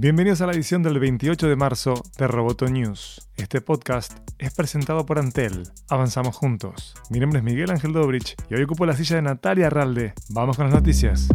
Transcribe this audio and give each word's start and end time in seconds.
Bienvenidos 0.00 0.40
a 0.40 0.46
la 0.46 0.52
edición 0.52 0.84
del 0.84 1.00
28 1.00 1.48
de 1.48 1.56
marzo 1.56 2.04
de 2.18 2.28
Roboto 2.28 2.66
News. 2.66 3.28
Este 3.34 3.60
podcast 3.60 4.16
es 4.38 4.54
presentado 4.54 5.04
por 5.04 5.18
Antel. 5.18 5.64
Avanzamos 5.88 6.36
juntos. 6.36 6.94
Mi 7.10 7.18
nombre 7.18 7.40
es 7.40 7.44
Miguel 7.44 7.72
Ángel 7.72 7.92
Dobrich 7.92 8.36
y 8.48 8.54
hoy 8.54 8.62
ocupo 8.62 8.86
la 8.86 8.94
silla 8.94 9.16
de 9.16 9.22
Natalia 9.22 9.66
Arralde. 9.66 10.14
Vamos 10.28 10.56
con 10.56 10.66
las 10.66 10.74
noticias. 10.76 11.26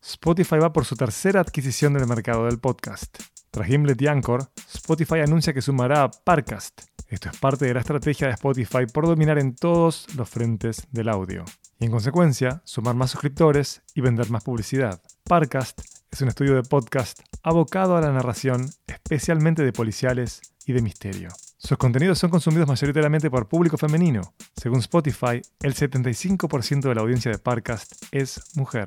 Spotify 0.00 0.58
va 0.58 0.72
por 0.72 0.84
su 0.84 0.94
tercera 0.94 1.40
adquisición 1.40 1.94
del 1.94 2.06
mercado 2.06 2.46
del 2.46 2.60
podcast. 2.60 3.18
Tras 3.50 3.66
Gimlet 3.66 4.00
y 4.00 4.06
Anchor, 4.06 4.52
Spotify 4.72 5.18
anuncia 5.18 5.52
que 5.52 5.62
sumará 5.62 6.04
a 6.04 6.10
Parcast. 6.12 6.82
Esto 7.08 7.30
es 7.30 7.38
parte 7.38 7.64
de 7.64 7.72
la 7.72 7.80
estrategia 7.80 8.26
de 8.26 8.34
Spotify 8.34 8.84
por 8.92 9.06
dominar 9.06 9.38
en 9.38 9.56
todos 9.56 10.06
los 10.14 10.28
frentes 10.28 10.86
del 10.90 11.08
audio 11.08 11.42
y 11.78 11.86
en 11.86 11.90
consecuencia 11.90 12.60
sumar 12.64 12.96
más 12.96 13.12
suscriptores 13.12 13.80
y 13.94 14.02
vender 14.02 14.30
más 14.30 14.44
publicidad. 14.44 15.00
Parcast 15.24 15.80
es 16.10 16.20
un 16.20 16.28
estudio 16.28 16.54
de 16.54 16.62
podcast 16.62 17.20
abocado 17.42 17.96
a 17.96 18.02
la 18.02 18.12
narración, 18.12 18.68
especialmente 18.86 19.64
de 19.64 19.72
policiales 19.72 20.42
y 20.66 20.74
de 20.74 20.82
misterio. 20.82 21.30
Sus 21.56 21.78
contenidos 21.78 22.18
son 22.18 22.28
consumidos 22.28 22.68
mayoritariamente 22.68 23.30
por 23.30 23.48
público 23.48 23.78
femenino. 23.78 24.34
Según 24.54 24.80
Spotify, 24.80 25.40
el 25.60 25.74
75% 25.74 26.88
de 26.88 26.94
la 26.94 27.00
audiencia 27.00 27.32
de 27.32 27.38
Parcast 27.38 27.94
es 28.12 28.54
mujer. 28.54 28.86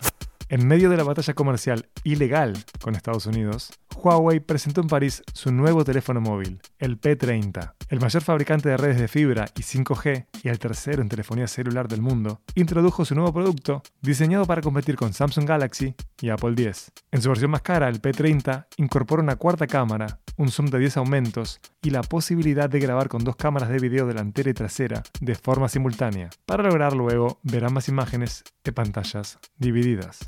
En 0.52 0.68
medio 0.68 0.90
de 0.90 0.98
la 0.98 1.06
batalla 1.06 1.34
comercial 1.34 1.88
ilegal 2.04 2.52
con 2.82 2.94
Estados 2.94 3.26
Unidos, 3.26 3.72
Huawei 3.96 4.42
presentó 4.42 4.82
en 4.82 4.88
París 4.88 5.24
su 5.34 5.50
nuevo 5.54 5.86
teléfono 5.86 6.20
móvil, 6.20 6.60
el 6.78 7.00
P30. 7.00 7.76
El 7.88 8.02
mayor 8.02 8.22
fabricante 8.22 8.68
de 8.68 8.76
redes 8.76 9.00
de 9.00 9.08
fibra 9.08 9.46
y 9.56 9.62
5G 9.62 10.26
y 10.44 10.50
el 10.50 10.60
tercero 10.60 11.02
en 11.02 11.08
telefonía 11.08 11.48
celular 11.48 11.88
del 11.88 12.02
mundo, 12.02 12.42
introdujo 12.56 13.06
su 13.06 13.16
nuevo 13.16 13.32
producto 13.32 13.82
diseñado 14.02 14.46
para 14.46 14.62
competir 14.62 14.98
con 14.98 15.14
Samsung 15.14 15.48
Galaxy 15.48 15.96
y 16.20 16.28
Apple 16.28 16.52
X. 16.52 16.92
En 17.12 17.22
su 17.22 17.30
versión 17.30 17.52
más 17.52 17.62
cara, 17.62 17.88
el 17.88 18.02
P30 18.02 18.66
incorpora 18.76 19.24
una 19.24 19.38
cuarta 19.38 19.68
cámara, 19.68 20.20
un 20.36 20.50
zoom 20.50 20.68
de 20.68 20.80
10 20.80 20.98
aumentos 20.98 21.62
y 21.82 21.92
la 21.92 22.02
posibilidad 22.02 22.70
de 22.70 22.82
grabar 22.82 23.08
con 23.08 23.24
dos 23.24 23.38
cámaras 23.38 23.70
de 23.70 23.80
video 23.80 24.06
delantera 24.06 24.50
y 24.50 24.54
trasera 24.54 25.02
de 25.22 25.36
forma 25.36 25.70
simultánea, 25.70 26.30
para 26.46 26.64
lograr 26.64 26.94
luego 26.94 27.40
ver 27.44 27.64
ambas 27.64 27.88
imágenes 27.88 28.44
de 28.66 28.74
pantallas 28.74 29.40
divididas. 29.58 30.20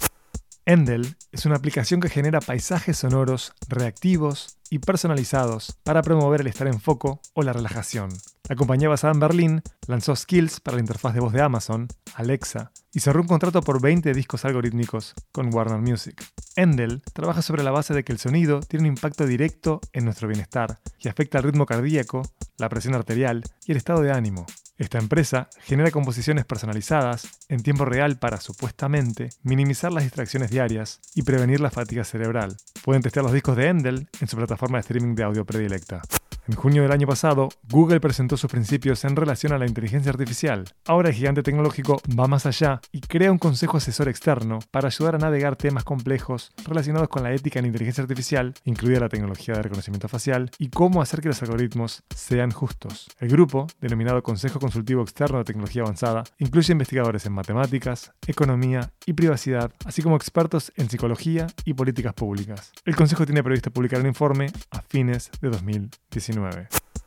Endel 0.65 1.17
es 1.33 1.45
una 1.45 1.57
aplicación 1.57 1.99
que 1.99 2.07
genera 2.07 2.39
paisajes 2.39 2.97
sonoros, 2.97 3.53
reactivos 3.67 4.59
y 4.69 4.79
personalizados 4.79 5.77
para 5.83 6.01
promover 6.01 6.39
el 6.39 6.47
estar 6.47 6.67
en 6.67 6.79
foco 6.79 7.19
o 7.33 7.43
la 7.43 7.51
relajación. 7.51 8.09
La 8.47 8.55
compañía 8.55 8.87
basada 8.87 9.13
en 9.13 9.19
Berlín 9.19 9.61
lanzó 9.87 10.15
Skills 10.15 10.61
para 10.61 10.75
la 10.75 10.81
interfaz 10.81 11.13
de 11.13 11.19
voz 11.19 11.33
de 11.33 11.41
Amazon, 11.41 11.89
Alexa, 12.15 12.71
y 12.93 13.01
cerró 13.01 13.21
un 13.21 13.27
contrato 13.27 13.61
por 13.61 13.81
20 13.81 14.13
discos 14.13 14.45
algorítmicos 14.45 15.15
con 15.33 15.53
Warner 15.53 15.79
Music. 15.79 16.23
Endel 16.55 17.01
trabaja 17.11 17.41
sobre 17.41 17.63
la 17.63 17.71
base 17.71 17.93
de 17.93 18.05
que 18.05 18.13
el 18.13 18.19
sonido 18.19 18.61
tiene 18.61 18.83
un 18.83 18.93
impacto 18.93 19.25
directo 19.25 19.81
en 19.91 20.05
nuestro 20.05 20.29
bienestar 20.29 20.79
y 20.97 21.09
afecta 21.09 21.39
el 21.39 21.43
ritmo 21.43 21.65
cardíaco, 21.65 22.21
la 22.57 22.69
presión 22.69 22.95
arterial 22.95 23.43
y 23.65 23.71
el 23.71 23.77
estado 23.77 24.01
de 24.01 24.13
ánimo. 24.13 24.45
Esta 24.77 24.97
empresa 24.97 25.49
genera 25.61 25.91
composiciones 25.91 26.45
personalizadas 26.45 27.27
en 27.47 27.61
tiempo 27.61 27.85
real 27.85 28.17
para, 28.17 28.41
supuestamente, 28.41 29.29
minimizar 29.43 29.91
las 29.91 30.03
distracciones 30.03 30.49
diarias 30.49 30.99
y 31.13 31.21
prevenir 31.21 31.59
la 31.59 31.69
fatiga 31.69 32.03
cerebral. 32.03 32.57
Pueden 32.83 33.03
testear 33.03 33.23
los 33.23 33.33
discos 33.33 33.55
de 33.55 33.67
Endel 33.67 34.09
en 34.19 34.27
su 34.27 34.35
plataforma 34.35 34.77
de 34.77 34.81
streaming 34.81 35.13
de 35.13 35.23
audio 35.23 35.45
predilecta. 35.45 36.01
En 36.45 36.55
junio 36.55 36.81
del 36.81 36.91
año 36.91 37.07
pasado, 37.07 37.47
Google 37.69 38.01
presentó 38.01 38.35
sus 38.35 38.51
principios 38.51 39.05
en 39.05 39.15
relación 39.15 39.53
a 39.53 39.57
la 39.57 39.65
inteligencia 39.65 40.11
artificial. 40.11 40.65
Ahora 40.85 41.07
el 41.07 41.15
gigante 41.15 41.41
tecnológico 41.41 42.01
va 42.19 42.27
más 42.27 42.45
allá 42.45 42.81
y 42.91 42.99
crea 42.99 43.31
un 43.31 43.37
consejo 43.37 43.77
asesor 43.77 44.09
externo 44.09 44.59
para 44.69 44.87
ayudar 44.87 45.15
a 45.15 45.19
navegar 45.19 45.55
temas 45.55 45.85
complejos 45.85 46.51
relacionados 46.65 47.07
con 47.07 47.23
la 47.23 47.31
ética 47.31 47.59
en 47.59 47.67
inteligencia 47.67 48.01
artificial, 48.01 48.53
incluida 48.65 48.99
la 48.99 49.07
tecnología 49.07 49.55
de 49.55 49.61
reconocimiento 49.61 50.09
facial, 50.09 50.51
y 50.57 50.67
cómo 50.67 51.01
hacer 51.01 51.21
que 51.21 51.29
los 51.29 51.41
algoritmos 51.41 52.03
sean 52.13 52.51
justos. 52.51 53.07
El 53.19 53.29
grupo, 53.29 53.67
denominado 53.79 54.21
Consejo 54.21 54.59
Consultivo 54.59 55.01
Externo 55.01 55.37
de 55.37 55.45
Tecnología 55.45 55.83
Avanzada, 55.83 56.25
incluye 56.39 56.73
investigadores 56.73 57.25
en 57.25 57.31
matemáticas, 57.31 58.11
economía 58.27 58.91
y 59.05 59.13
privacidad, 59.13 59.71
así 59.85 60.01
como 60.01 60.17
expertos 60.17 60.73
en 60.75 60.89
psicología 60.89 61.47
y 61.63 61.73
políticas 61.73 62.13
públicas. 62.13 62.73
El 62.83 62.97
Consejo 62.97 63.25
tiene 63.25 63.43
previsto 63.43 63.71
publicar 63.71 64.01
un 64.01 64.07
informe 64.07 64.47
a 64.71 64.81
fines 64.81 65.31
de 65.39 65.49
2019. 65.49 66.32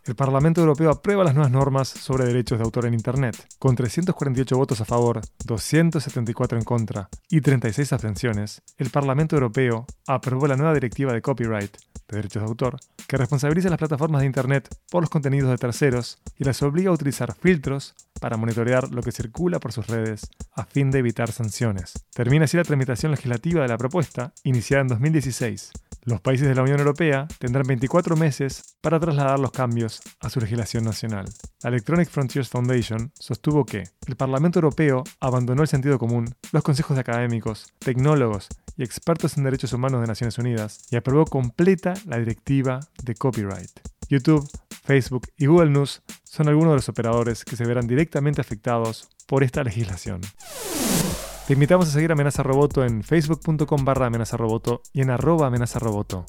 El 0.07 0.15
Parlamento 0.15 0.61
Europeo 0.61 0.91
aprueba 0.91 1.25
las 1.25 1.35
nuevas 1.35 1.51
normas 1.51 1.89
sobre 1.89 2.27
derechos 2.27 2.59
de 2.59 2.65
autor 2.65 2.87
en 2.87 2.95
Internet. 2.95 3.45
Con 3.59 3.75
348 3.75 4.57
votos 4.57 4.81
a 4.81 4.85
favor, 4.85 5.21
274 5.45 6.57
en 6.57 6.65
contra 6.65 7.09
y 7.29 7.41
36 7.41 7.93
abstenciones, 7.93 8.63
el 8.79 8.91
Parlamento 8.91 9.35
Europeo 9.35 9.85
aprobó 10.07 10.47
la 10.47 10.57
nueva 10.57 10.75
directiva 10.75 11.13
de 11.13 11.23
copyright, 11.23 11.77
de 12.09 12.17
derechos 12.19 12.41
de 12.41 12.49
autor, 12.49 12.77
que 13.09 13.17
responsabiliza 13.17 13.67
a 13.67 13.71
las 13.71 13.81
plataformas 13.81 14.21
de 14.21 14.27
Internet 14.27 14.69
por 14.91 15.03
los 15.03 15.11
contenidos 15.11 15.51
de 15.51 15.59
terceros 15.59 16.19
y 16.39 16.45
las 16.45 16.63
obliga 16.63 16.91
a 16.91 16.95
utilizar 16.95 17.35
filtros 17.35 17.97
para 18.21 18.37
monitorear 18.37 18.93
lo 18.93 19.03
que 19.03 19.11
circula 19.11 19.59
por 19.59 19.73
sus 19.73 19.89
redes 19.89 20.31
a 20.55 20.65
fin 20.65 20.93
de 20.93 21.01
evitar 21.01 21.33
sanciones. 21.33 21.95
Termina 22.15 22.45
así 22.45 22.57
la 22.57 22.63
tramitación 22.63 23.11
legislativa 23.11 23.63
de 23.63 23.69
la 23.69 23.77
propuesta, 23.79 24.33
iniciada 24.45 24.83
en 24.83 24.89
2016. 24.89 25.73
Los 26.07 26.21
países 26.21 26.47
de 26.47 26.55
la 26.55 26.63
Unión 26.63 26.79
Europea 26.79 27.27
tendrán 27.41 27.67
24 27.67 28.15
meses 28.15 28.77
para 28.81 29.01
trasladar 29.01 29.41
los 29.41 29.51
cambios 29.51 30.01
a 30.21 30.31
su 30.31 30.39
legislación 30.39 30.85
nacional. 30.85 31.27
La 31.65 31.71
Electronic 31.71 32.09
Frontiers 32.09 32.49
Foundation 32.49 33.11
sostuvo 33.19 33.67
que 33.67 33.89
el 34.07 34.15
Parlamento 34.15 34.61
Europeo 34.61 35.03
abandonó 35.19 35.63
el 35.63 35.69
sentido 35.69 35.99
común, 35.99 36.33
los 36.53 36.63
consejos 36.63 36.97
de 36.97 37.01
académicos, 37.01 37.73
tecnólogos 37.81 38.47
y 38.77 38.85
expertos 38.85 39.37
en 39.37 39.43
derechos 39.43 39.73
humanos 39.73 40.01
de 40.01 40.07
Naciones 40.07 40.39
Unidas 40.39 40.87
y 40.93 40.97
aprobó 40.97 41.25
completa 41.25 41.95
la 42.07 42.19
directiva 42.19 42.79
de 43.03 43.17
copyright. 43.17 43.81
YouTube, 44.09 44.49
Facebook 44.85 45.27
y 45.37 45.47
Google 45.47 45.71
News 45.71 46.03
son 46.23 46.47
algunos 46.47 46.71
de 46.71 46.77
los 46.77 46.89
operadores 46.89 47.45
que 47.45 47.57
se 47.57 47.65
verán 47.65 47.89
directamente 47.89 48.41
afectados 48.41 49.09
por 49.27 49.43
esta 49.43 49.65
legislación. 49.65 50.21
Te 51.47 51.53
invitamos 51.53 51.87
a 51.87 51.93
seguir 51.93 52.11
Amenaza 52.11 52.43
Roboto 52.43 52.85
en 52.85 53.05
facebook.com 53.05 53.85
barra 53.85 54.11
y 54.93 55.03
en 55.03 55.11
arroba 55.11 55.47
amenaza 55.47 55.79
roboto. 55.79 56.27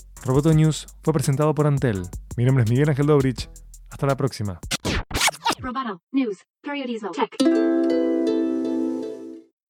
News 0.53 0.85
fue 1.01 1.11
presentado 1.11 1.55
por 1.55 1.66
Antel. 1.66 2.03
Mi 2.35 2.45
nombre 2.45 2.66
es 2.66 2.69
Miguel 2.69 2.89
Ángel 2.89 3.07
Dobrich. 3.07 3.50
Hasta 3.89 4.05
la 4.05 4.16
próxima. 4.16 4.59
News. 6.11 6.45